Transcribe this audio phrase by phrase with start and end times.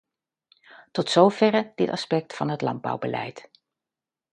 [0.91, 3.49] Tot zoverre dit aspect van het landbouwbeleid.